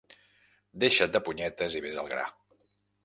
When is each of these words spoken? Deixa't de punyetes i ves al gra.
Deixa't 0.83 1.13
de 1.17 1.21
punyetes 1.27 1.77
i 1.81 1.85
ves 1.85 2.01
al 2.05 2.11
gra. 2.15 2.25